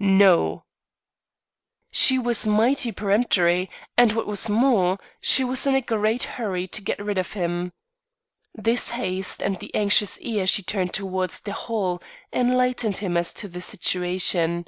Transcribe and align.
"No." 0.00 0.64
She 1.92 2.18
was 2.18 2.44
mighty 2.44 2.90
peremptory 2.90 3.70
and 3.96 4.10
what 4.14 4.26
was 4.26 4.48
more, 4.50 4.98
she 5.20 5.44
was 5.44 5.64
in 5.64 5.76
a 5.76 5.80
great 5.80 6.24
hurry 6.24 6.66
to 6.66 6.82
get 6.82 6.98
rid 6.98 7.18
of 7.18 7.34
him. 7.34 7.72
This 8.52 8.90
haste 8.90 9.40
and 9.40 9.60
the 9.60 9.72
anxious 9.76 10.18
ear 10.18 10.44
she 10.48 10.64
turned 10.64 10.92
towards 10.92 11.38
the 11.40 11.52
hall 11.52 12.02
enlightened 12.32 12.96
him 12.96 13.16
as 13.16 13.32
to 13.34 13.46
the 13.46 13.60
situation. 13.60 14.66